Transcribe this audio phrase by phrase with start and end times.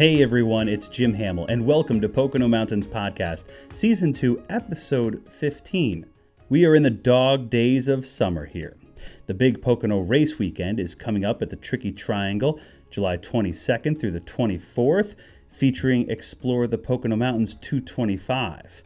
[0.00, 6.06] Hey everyone, it's Jim Hamill, and welcome to Pocono Mountains Podcast, Season 2, Episode 15.
[6.48, 8.78] We are in the dog days of summer here.
[9.26, 12.58] The big Pocono race weekend is coming up at the Tricky Triangle,
[12.90, 15.16] July 22nd through the 24th,
[15.50, 18.82] featuring Explore the Pocono Mountains 225.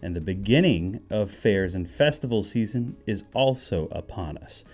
[0.00, 4.64] And the beginning of fairs and festival season is also upon us.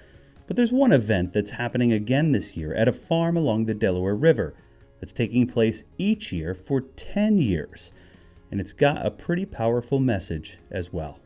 [0.47, 4.15] But there's one event that's happening again this year at a farm along the Delaware
[4.15, 4.55] River
[5.05, 7.93] that's taking place each year for 10 years,
[8.51, 11.19] and it's got a pretty powerful message as well.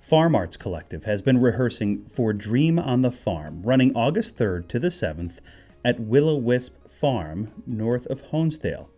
[0.00, 4.78] Farm Arts Collective has been rehearsing for Dream on the Farm, running August 3rd to
[4.78, 5.40] the 7th
[5.84, 8.88] at Willow Wisp Farm, north of Honesdale.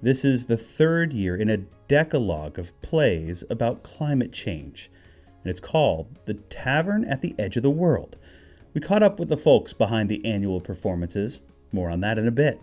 [0.00, 4.92] This is the third year in a decalogue of plays about climate change,
[5.42, 8.16] and it's called The Tavern at the Edge of the World.
[8.74, 11.40] We caught up with the folks behind the annual performances.
[11.72, 12.60] More on that in a bit.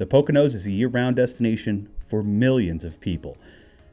[0.00, 3.36] The Poconos is a year round destination for millions of people.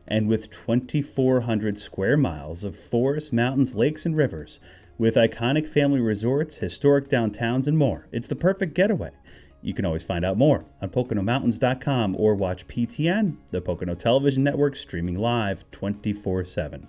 [0.08, 4.62] And with 2,400 square miles of forests, mountains, lakes, and rivers,
[4.98, 9.12] with iconic family resorts, historic downtowns, and more, it's the perfect getaway.
[9.62, 14.78] You can always find out more on PoconoMountains.com or watch PTN, the Pocono Television Network,
[14.78, 16.88] streaming live 24 7.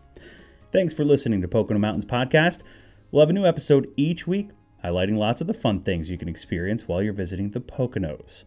[0.70, 2.62] Thanks for listening to Pocono Mountains Podcast.
[3.10, 4.50] We'll have a new episode each week,
[4.84, 8.44] highlighting lots of the fun things you can experience while you're visiting the Poconos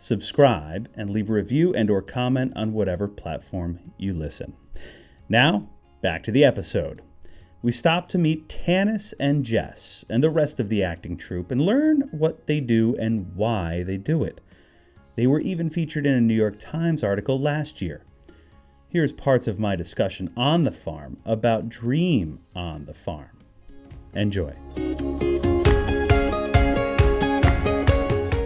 [0.00, 4.54] subscribe, and leave a review and or comment on whatever platform you listen.
[5.28, 5.68] Now,
[6.02, 7.02] back to the episode.
[7.62, 11.60] We stop to meet Tanis and Jess and the rest of the acting troupe and
[11.60, 14.40] learn what they do and why they do it.
[15.16, 18.02] They were even featured in a New York Times article last year.
[18.88, 23.38] Here's parts of my discussion on the farm about Dream on the Farm.
[24.14, 24.54] Enjoy.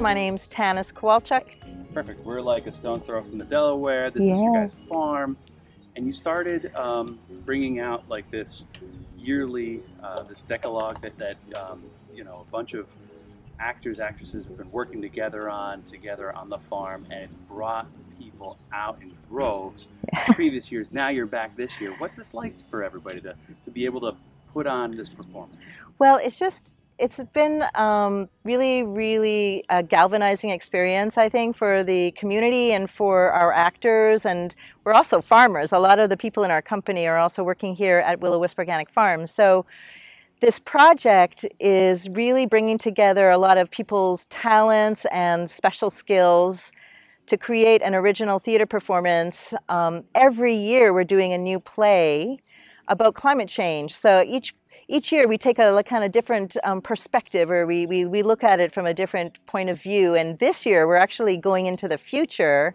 [0.04, 1.94] My name's Tanis Kowalchuk.
[1.94, 2.22] Perfect.
[2.26, 4.10] We're like a stone's throw from the Delaware.
[4.10, 5.34] This is your guys' farm,
[5.96, 8.66] and you started um, bringing out like this
[9.16, 11.84] yearly, uh, this decalogue that that um,
[12.14, 12.86] you know a bunch of
[13.58, 17.86] actors, actresses have been working together on together on the farm, and it's brought
[18.18, 19.88] people out in droves.
[20.32, 21.94] Previous years, now you're back this year.
[21.96, 23.34] What's this like for everybody to
[23.64, 24.14] to be able to
[24.52, 25.56] put on this performance?
[25.98, 32.12] Well, it's just it's been um, really, really a galvanizing experience, I think, for the
[32.12, 34.24] community and for our actors.
[34.24, 35.72] And we're also farmers.
[35.72, 38.58] A lot of the people in our company are also working here at Willow Wisp
[38.58, 39.30] Organic Farms.
[39.30, 39.66] So
[40.40, 46.70] this project is really bringing together a lot of people's talents and special skills
[47.26, 49.54] to create an original theater performance.
[49.68, 52.38] Um, every year we're doing a new play
[52.88, 53.94] about climate change.
[53.94, 54.54] So each
[54.88, 58.42] each year we take a, kind of different um, perspective or we, we, we look
[58.44, 60.14] at it from a different point of view.
[60.14, 62.74] And this year we're actually going into the future,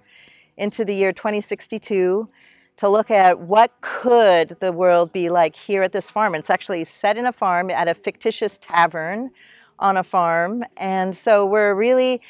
[0.58, 2.30] into the year 2062,
[2.78, 6.34] to look at what could the world be like here at this farm.
[6.34, 9.32] It's actually set in a farm at a fictitious tavern
[9.80, 10.64] on a farm.
[10.78, 12.22] And so we're really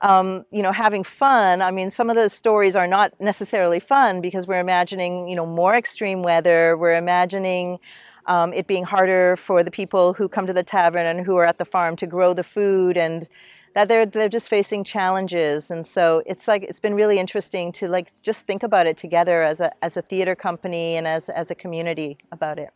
[0.00, 1.60] um, you know, having fun.
[1.60, 5.46] I mean, some of the stories are not necessarily fun because we're imagining, you know,
[5.46, 6.76] more extreme weather.
[6.76, 7.80] We're imagining
[8.28, 11.44] um, it being harder for the people who come to the tavern and who are
[11.44, 13.28] at the farm to grow the food and
[13.74, 15.70] that they're they're just facing challenges.
[15.70, 19.42] And so it's like it's been really interesting to like just think about it together
[19.42, 22.70] as a as a theater company and as as a community about it.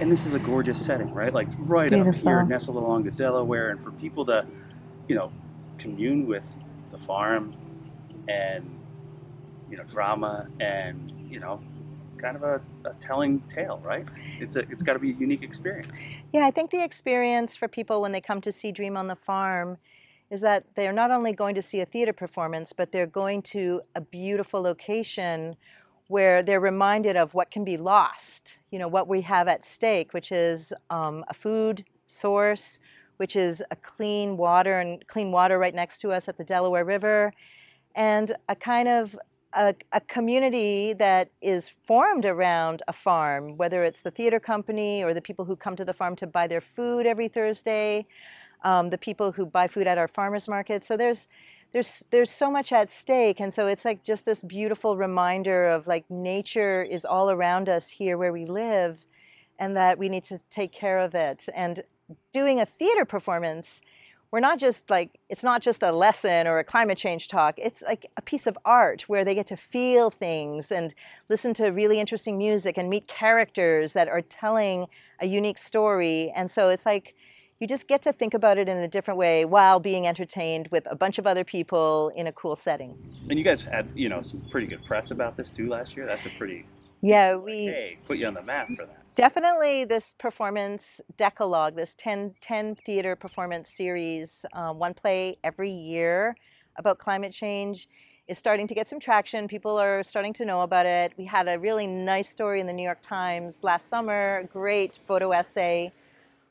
[0.00, 1.32] And this is a gorgeous setting right?
[1.32, 2.18] Like right Beautiful.
[2.18, 3.70] up here nestled along the delaware.
[3.70, 4.46] And for people to
[5.08, 5.32] you know
[5.78, 6.46] commune with
[6.90, 7.54] the farm
[8.28, 8.78] and
[9.70, 11.60] you know drama and you know
[12.24, 14.06] kind of a, a telling tale, right?
[14.40, 15.94] It's a, it's got to be a unique experience.
[16.32, 19.16] Yeah, I think the experience for people when they come to see Dream on the
[19.16, 19.76] Farm
[20.30, 23.82] is that they're not only going to see a theater performance, but they're going to
[23.94, 25.54] a beautiful location
[26.08, 28.56] where they're reminded of what can be lost.
[28.70, 32.78] You know, what we have at stake, which is um, a food source,
[33.18, 36.86] which is a clean water and clean water right next to us at the Delaware
[36.86, 37.34] River,
[37.94, 39.16] and a kind of
[39.54, 45.14] a, a, community that is formed around a farm, whether it's the theater company or
[45.14, 48.06] the people who come to the farm to buy their food every Thursday,
[48.64, 50.84] um, the people who buy food at our farmers market.
[50.84, 51.28] So there's
[51.72, 55.86] there's there's so much at stake, and so it's like just this beautiful reminder of
[55.86, 58.98] like nature is all around us here where we live,
[59.58, 61.46] and that we need to take care of it.
[61.54, 61.82] And
[62.32, 63.80] doing a theater performance
[64.30, 67.82] we're not just like it's not just a lesson or a climate change talk it's
[67.82, 70.94] like a piece of art where they get to feel things and
[71.28, 74.86] listen to really interesting music and meet characters that are telling
[75.20, 77.14] a unique story and so it's like
[77.60, 80.86] you just get to think about it in a different way while being entertained with
[80.90, 82.98] a bunch of other people in a cool setting.
[83.30, 86.04] And you guys had, you know, some pretty good press about this too last year.
[86.04, 86.66] That's a pretty
[87.04, 89.03] yeah, we hey, put you on the map for that.
[89.16, 96.34] Definitely, this performance decalogue, this 10, 10 theater performance series, uh, one play every year
[96.78, 97.88] about climate change,
[98.26, 99.46] is starting to get some traction.
[99.46, 101.12] People are starting to know about it.
[101.16, 105.30] We had a really nice story in the New York Times last summer, great photo
[105.30, 105.92] essay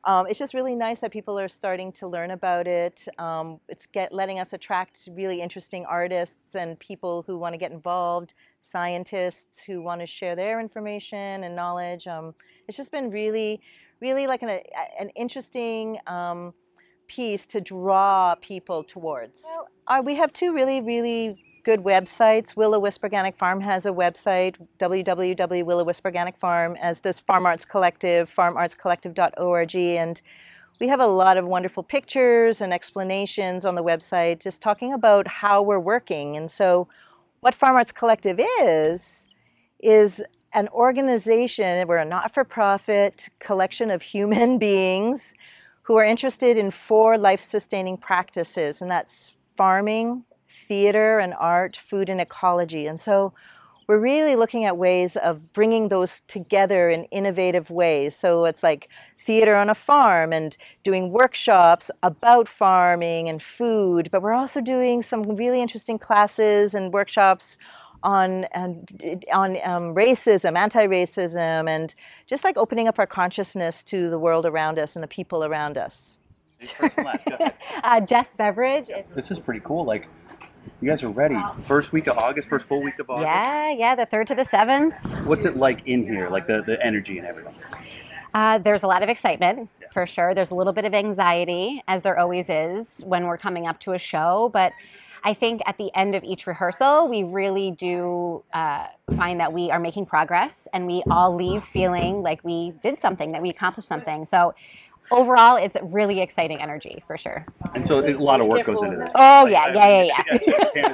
[0.05, 3.07] um, it's just really nice that people are starting to learn about it.
[3.17, 7.71] Um, it's get, letting us attract really interesting artists and people who want to get
[7.71, 12.05] involved, scientists who want to share their information and knowledge.
[12.07, 12.33] Um,
[12.67, 13.61] it's just been really,
[14.01, 14.63] really like an, a,
[14.99, 16.53] an interesting um,
[17.07, 19.41] piece to draw people towards.
[19.45, 22.55] Well, uh, we have two really, really good websites.
[22.55, 26.05] Willow Wisp Organic Farm has a website, www.will-o-wisp
[26.39, 29.75] Farm, as does Farm Arts Collective, farmartscollective.org.
[29.75, 30.21] And
[30.79, 35.27] we have a lot of wonderful pictures and explanations on the website just talking about
[35.27, 36.35] how we're working.
[36.35, 36.87] And so,
[37.39, 39.25] what Farm Arts Collective is,
[39.79, 40.21] is
[40.53, 45.33] an organization, we're a not for profit collection of human beings
[45.83, 50.23] who are interested in four life sustaining practices, and that's farming,
[50.67, 52.87] theater and art, food and ecology.
[52.87, 53.33] And so
[53.87, 58.15] we're really looking at ways of bringing those together in innovative ways.
[58.15, 58.89] So it's like
[59.25, 65.01] theater on a farm and doing workshops about farming and food, but we're also doing
[65.01, 67.57] some really interesting classes and workshops
[68.03, 71.95] on on um, racism, anti-racism, and
[72.27, 75.77] just like opening up our consciousness to the world around us and the people around
[75.77, 76.19] us.
[77.83, 78.89] uh, Jess Beveridge.
[79.15, 79.85] This is pretty cool.
[79.85, 80.07] Like
[80.81, 81.37] you guys are ready.
[81.63, 83.25] First week of August, first full week of August.
[83.25, 84.93] Yeah, yeah, the third to the seventh.
[85.25, 86.29] What's it like in here?
[86.29, 87.55] Like the, the energy and everything?
[88.33, 89.87] Uh, there's a lot of excitement yeah.
[89.93, 90.33] for sure.
[90.33, 93.93] There's a little bit of anxiety, as there always is when we're coming up to
[93.93, 94.49] a show.
[94.51, 94.73] But
[95.23, 99.71] I think at the end of each rehearsal, we really do uh, find that we
[99.71, 103.87] are making progress and we all leave feeling like we did something, that we accomplished
[103.87, 104.25] something.
[104.25, 104.53] So
[105.11, 107.45] overall, it's really exciting energy for sure.
[107.75, 109.09] And so a lot of work goes into this.
[109.15, 110.93] Oh yeah, yeah, yeah,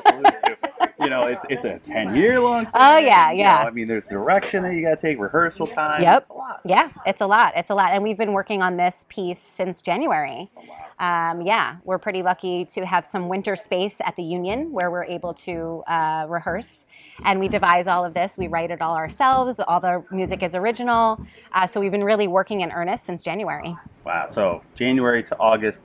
[0.52, 0.86] yeah.
[1.00, 2.66] you know, it's it's a ten year long.
[2.66, 2.74] Thing.
[2.76, 3.64] Oh yeah, yeah.
[3.64, 6.02] Know, I mean, there's direction that you got to take, rehearsal time.
[6.02, 6.28] Yep.
[6.30, 6.30] It's
[6.66, 7.54] yeah, it's a lot.
[7.56, 10.50] It's a lot, and we've been working on this piece since January.
[10.56, 10.76] Oh, wow.
[11.00, 15.06] Um, yeah, we're pretty lucky to have some winter space at the Union where we're
[15.06, 16.86] able to uh, rehearse.
[17.24, 18.38] And we devise all of this.
[18.38, 19.62] We write it all ourselves.
[19.62, 21.26] All the music is original.
[21.54, 23.78] Uh, so we've been really working in earnest since January.
[24.06, 24.26] Wow.
[24.26, 25.84] So January to August,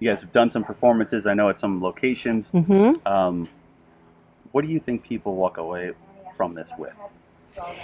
[0.00, 1.26] you guys have done some performances.
[1.26, 2.50] I know at some locations.
[2.50, 3.06] Mm-hmm.
[3.06, 3.48] Um,
[4.52, 5.92] what do you think people walk away
[6.36, 6.92] from this with?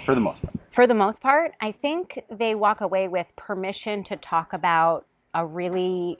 [0.05, 0.55] For the most part.
[0.73, 5.45] For the most part, I think they walk away with permission to talk about a
[5.45, 6.19] really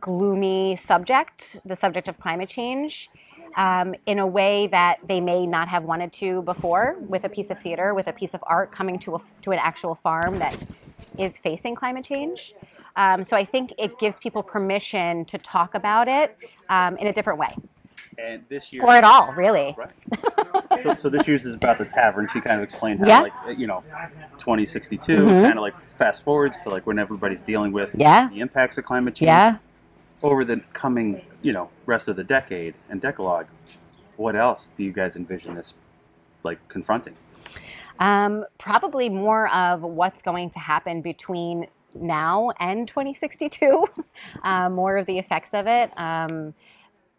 [0.00, 3.10] gloomy subject, the subject of climate change,
[3.56, 7.50] um, in a way that they may not have wanted to before with a piece
[7.50, 10.56] of theater, with a piece of art coming to, a, to an actual farm that
[11.18, 12.54] is facing climate change.
[12.96, 16.36] Um, so I think it gives people permission to talk about it
[16.68, 17.54] um, in a different way.
[18.22, 19.74] And this year, or at all, really.
[19.78, 20.82] Right.
[20.82, 22.28] so, so, this year's is about the tavern.
[22.32, 23.20] She kind of explained how, yeah.
[23.20, 23.82] like, you know,
[24.38, 25.28] 2062, mm-hmm.
[25.28, 28.28] kind of like fast forwards to like when everybody's dealing with yeah.
[28.28, 29.28] the impacts of climate change.
[29.28, 29.56] Yeah
[30.22, 33.46] over the coming, you know, rest of the decade and decalogue,
[34.16, 35.74] what else do you guys envision this
[36.42, 37.14] like confronting?
[37.98, 43.86] Um, probably more of what's going to happen between now and 2062,
[44.44, 45.90] uh, more of the effects of it.
[45.98, 46.54] Um,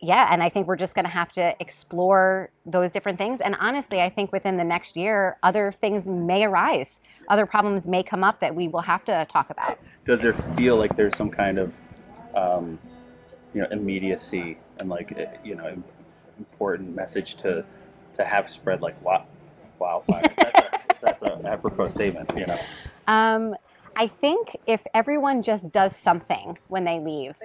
[0.02, 3.40] yeah, and I think we're just going to have to explore those different things.
[3.40, 7.02] And honestly, I think within the next year, other things may arise.
[7.30, 9.80] Other problems may come up that we will have to talk about.
[10.06, 11.74] Does there feel like there's some kind of
[12.36, 12.80] um,
[13.54, 15.82] you know immediacy and like eh, you know
[16.38, 17.64] important message to
[18.18, 20.24] to have spread like wildfire.
[21.02, 22.60] that's, an apropos statement, you know.
[23.08, 23.56] Um,
[23.96, 27.36] I think if everyone just does something when they leave,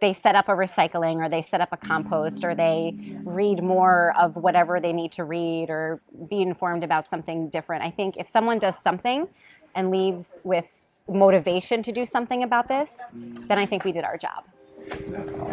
[0.00, 4.14] they set up a recycling or they set up a compost or they read more
[4.18, 7.82] of whatever they need to read or be informed about something different.
[7.82, 9.26] I think if someone does something
[9.74, 10.66] and leaves with
[11.08, 13.00] motivation to do something about this,
[13.48, 14.44] then I think we did our job.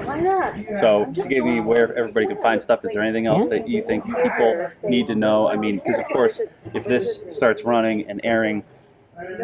[0.05, 0.55] Why not?
[0.79, 2.83] So you gave me where everybody can find stuff.
[2.83, 5.47] Is there anything else that you think people need to know?
[5.47, 6.39] I mean, because of course,
[6.73, 8.63] if this starts running and airing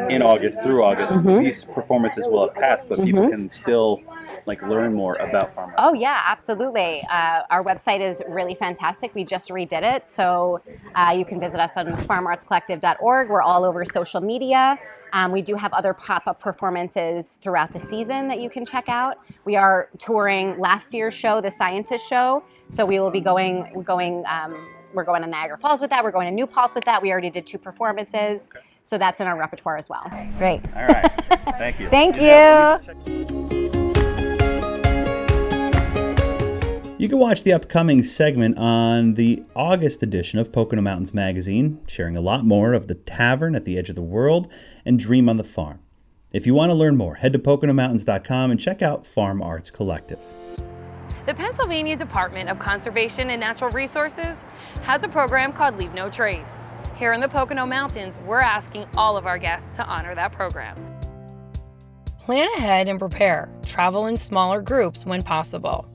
[0.10, 1.40] in August through August, Mhm.
[1.44, 3.30] these performances will have passed, but people Mhm.
[3.30, 4.00] can still
[4.46, 5.82] like learn more about farm arts.
[5.86, 7.04] Oh yeah, absolutely.
[7.12, 9.14] Uh, our website is really fantastic.
[9.14, 10.62] We just redid it, so
[10.96, 13.30] uh, you can visit us on farmartscollective.org.
[13.30, 14.78] We're all over social media.
[15.14, 19.18] Um, we do have other pop-up performances throughout the season that you can check out.
[19.46, 24.24] We are touring last year's show, the Scientist Show, so we will be going going.
[24.28, 24.56] Um,
[24.94, 25.62] we're going to Niagara mm-hmm.
[25.62, 26.04] Falls with that.
[26.04, 27.02] We're going to New Paltz with that.
[27.02, 28.50] We already did two performances,
[28.84, 30.04] so that's in our repertoire as well.
[30.38, 30.62] Great.
[30.76, 31.12] All right.
[31.58, 31.90] Thank you.
[31.90, 32.86] Thank uh, you.
[32.86, 33.70] just check-
[37.00, 42.18] You can watch the upcoming segment on the August edition of Pocono Mountains Magazine, sharing
[42.18, 44.52] a lot more of the tavern at the edge of the world
[44.84, 45.80] and Dream on the Farm.
[46.34, 50.20] If you want to learn more, head to PoconoMountains.com and check out Farm Arts Collective.
[51.30, 54.44] The Pennsylvania Department of Conservation and Natural Resources
[54.82, 56.66] has a program called Leave No Trace.
[56.96, 60.76] Here in the Pocono Mountains, we're asking all of our guests to honor that program.
[62.18, 63.48] Plan ahead and prepare.
[63.64, 65.88] Travel in smaller groups when possible.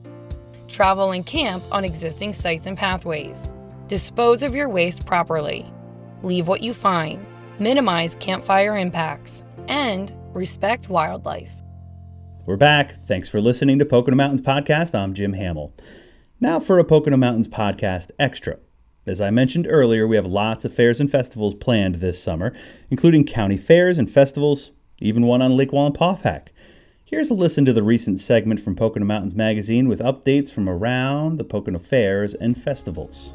[0.69, 3.49] Travel and camp on existing sites and pathways.
[3.87, 5.69] Dispose of your waste properly.
[6.23, 7.25] Leave what you find.
[7.59, 9.43] Minimize campfire impacts.
[9.67, 11.51] And respect wildlife.
[12.47, 13.07] We're back.
[13.07, 14.93] Thanks for listening to Pocono Mountains Podcast.
[14.93, 15.73] I'm Jim Hamill.
[16.39, 18.59] Now for a Pocono Mountains Podcast Extra.
[19.07, 22.53] As I mentioned earlier, we have lots of fairs and festivals planned this summer,
[22.91, 26.49] including county fairs and festivals, even one on Lake Wallenpaupack.
[27.03, 31.39] Here's a listen to the recent segment from Pocono Mountains Magazine with updates from around
[31.39, 33.31] the Pocono fairs and festivals.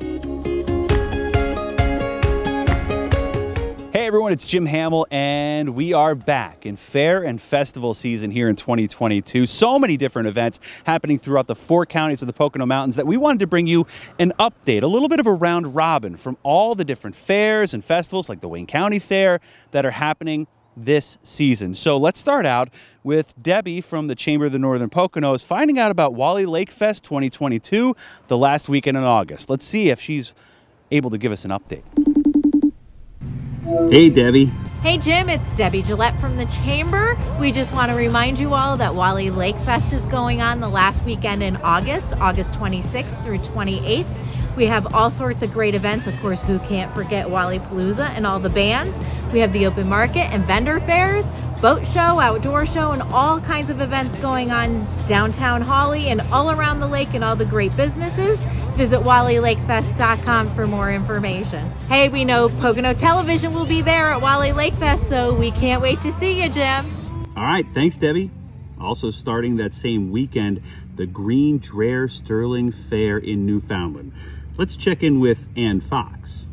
[4.30, 8.54] Everyone, it's Jim Hamill, and we are back in fair and festival season here in
[8.54, 9.44] 2022.
[9.44, 13.16] So many different events happening throughout the four counties of the Pocono Mountains that we
[13.16, 13.88] wanted to bring you
[14.20, 17.84] an update, a little bit of a round robin from all the different fairs and
[17.84, 19.40] festivals like the Wayne County Fair
[19.72, 20.46] that are happening
[20.76, 21.74] this season.
[21.74, 22.68] So let's start out
[23.02, 27.02] with Debbie from the Chamber of the Northern Poconos finding out about Wally Lake Fest
[27.02, 27.96] 2022,
[28.28, 29.50] the last weekend in August.
[29.50, 30.34] Let's see if she's
[30.92, 31.82] able to give us an update.
[33.62, 34.46] Hey, Debbie.
[34.82, 37.14] Hey Jim, it's Debbie Gillette from the Chamber.
[37.38, 40.70] We just want to remind you all that Wally Lake Fest is going on the
[40.70, 44.06] last weekend in August, August 26th through 28th.
[44.56, 46.06] We have all sorts of great events.
[46.06, 48.98] Of course, who can't forget Wally Palooza and all the bands?
[49.32, 53.70] We have the open market and vendor fairs, boat show, outdoor show, and all kinds
[53.70, 57.76] of events going on downtown Hawley and all around the lake and all the great
[57.76, 58.42] businesses.
[58.74, 61.70] Visit WallyLakeFest.com for more information.
[61.88, 65.82] Hey, we know Pocono Television will be there at Wally Lake Fest, so we can't
[65.82, 66.86] wait to see you, Jim.
[67.36, 68.30] All right, thanks, Debbie.
[68.80, 70.62] Also, starting that same weekend,
[70.96, 74.12] the Green Dreher Sterling Fair in Newfoundland.
[74.56, 76.46] Let's check in with Ann Fox.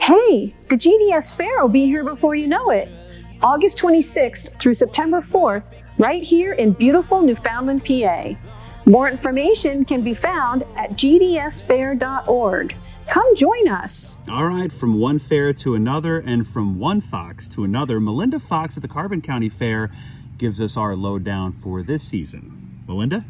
[0.00, 2.88] Hey, the GDS Fair will be here before you know it.
[3.42, 8.34] August 26th through September 4th, right here in beautiful Newfoundland, PA.
[8.86, 12.76] More information can be found at gdsfair.org.
[13.08, 14.16] Come join us.
[14.28, 18.76] All right, from one fair to another and from one Fox to another, Melinda Fox
[18.76, 19.90] at the Carbon County Fair
[20.36, 22.82] gives us our lowdown for this season.
[22.86, 23.24] Melinda?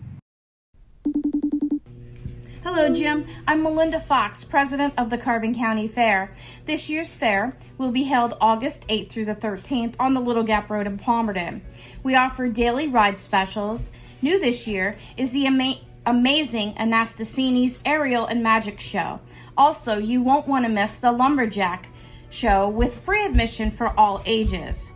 [2.71, 3.25] Hello, Jim.
[3.47, 6.35] I'm Melinda Fox, president of the Carbon County Fair.
[6.67, 10.69] This year's fair will be held August 8th through the 13th on the Little Gap
[10.69, 11.63] Road in Palmerton.
[12.03, 13.91] We offer daily ride specials.
[14.21, 19.19] New this year is the ama- amazing Anastasini's Aerial and Magic Show.
[19.57, 21.89] Also, you won't want to miss the Lumberjack
[22.29, 24.91] Show with free admission for all ages.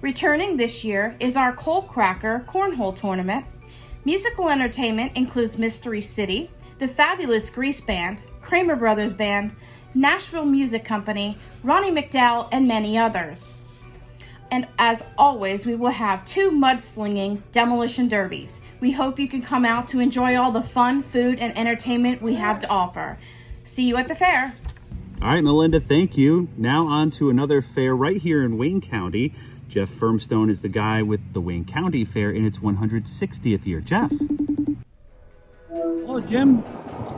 [0.00, 3.46] Returning this year is our Coal Cracker Cornhole Tournament.
[4.04, 6.50] Musical entertainment includes Mystery City,
[6.82, 9.54] the Fabulous Grease Band, Kramer Brothers Band,
[9.94, 13.54] Nashville Music Company, Ronnie McDowell, and many others.
[14.50, 18.60] And as always, we will have two mudslinging demolition derbies.
[18.80, 22.34] We hope you can come out to enjoy all the fun, food, and entertainment we
[22.34, 23.16] have to offer.
[23.62, 24.56] See you at the fair.
[25.22, 26.48] All right, Melinda, thank you.
[26.56, 29.32] Now on to another fair right here in Wayne County.
[29.68, 33.80] Jeff Firmstone is the guy with the Wayne County Fair in its 160th year.
[33.80, 34.10] Jeff.
[35.74, 36.62] Hello, Jim.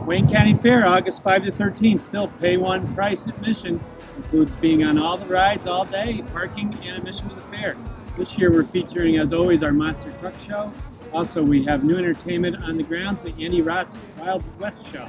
[0.05, 1.99] Wayne County Fair, August 5 to 13.
[1.99, 3.83] Still pay one price admission.
[4.15, 7.75] Includes being on all the rides all day, parking, and admission to the fair.
[8.17, 10.71] This year we're featuring, as always, our Monster Truck Show.
[11.11, 15.05] Also, we have new entertainment on the grounds, the Andy Rotz Wild West Show,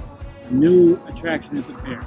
[0.49, 2.05] a new attraction at the fair.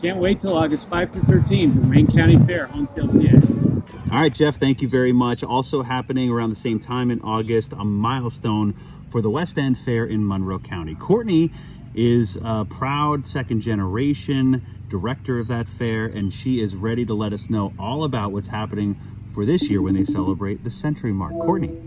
[0.00, 4.14] Can't wait till August 5 through 13 for Wayne County Fair, Honesdale, PA.
[4.14, 5.44] All right, Jeff, thank you very much.
[5.44, 8.74] Also happening around the same time in August, a milestone
[9.10, 10.94] for the West End Fair in Monroe County.
[10.94, 11.50] Courtney
[11.94, 17.32] is a proud second generation director of that fair, and she is ready to let
[17.32, 18.98] us know all about what's happening
[19.32, 21.32] for this year when they celebrate the century mark.
[21.32, 21.80] Courtney.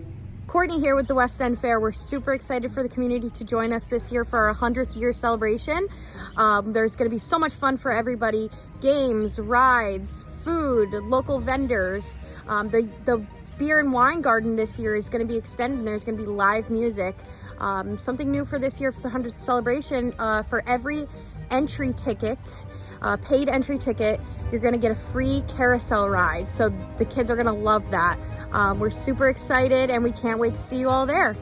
[0.46, 1.80] Courtney here with the West End Fair.
[1.80, 5.12] We're super excited for the community to join us this year for our 100th year
[5.12, 5.88] celebration.
[6.36, 8.50] Um, there's going to be so much fun for everybody
[8.80, 12.18] games, rides, food, local vendors.
[12.46, 13.26] Um, the, the
[13.58, 16.22] beer and wine garden this year is going to be extended and there's going to
[16.22, 17.16] be live music.
[17.58, 21.06] Um, something new for this year for the 100th celebration uh, for every
[21.50, 22.66] entry ticket
[23.04, 24.20] uh, paid entry ticket,
[24.50, 26.50] you're gonna get a free carousel ride.
[26.50, 28.18] So the kids are gonna love that.
[28.52, 31.36] Um, we're super excited and we can't wait to see you all there.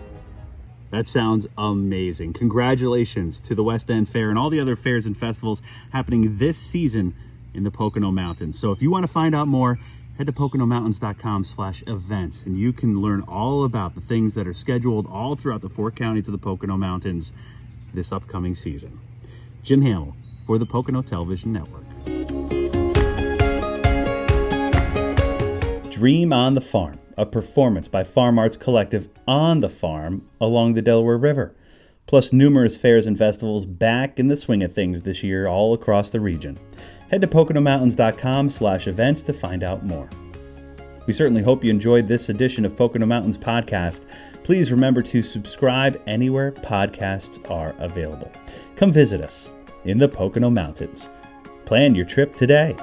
[0.91, 2.35] That sounds amazing.
[2.35, 6.59] Congratulations to the West End Fair and all the other fairs and festivals happening this
[6.59, 7.15] season
[7.55, 8.59] in the Pocono Mountains.
[8.59, 9.79] So if you want to find out more,
[10.19, 14.55] head to poconomountains.com slash events and you can learn all about the things that are
[14.55, 17.33] scheduled all throughout the four counties of the Pocono Mountains
[17.95, 19.01] this upcoming season.
[19.63, 20.17] Jim Hamill,
[20.47, 21.85] for the Pocono Television Network.
[25.91, 30.83] Dream on the Farm, a performance by Farm Arts Collective on the farm along the
[30.83, 31.55] Delaware River,
[32.07, 36.11] plus numerous fairs and festivals back in the swing of things this year all across
[36.11, 36.59] the region.
[37.13, 40.09] Head to poconomountains.com slash events to find out more.
[41.07, 44.07] We certainly hope you enjoyed this edition of Pocono Mountains Podcast.
[44.45, 48.33] Please remember to subscribe anywhere podcasts are available.
[48.77, 49.51] Come visit us
[49.85, 51.11] in the Pocono Mountains.
[51.67, 52.75] Plan your trip today.